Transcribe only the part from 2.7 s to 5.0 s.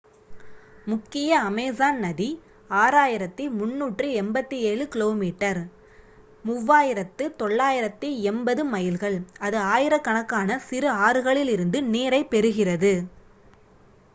6,387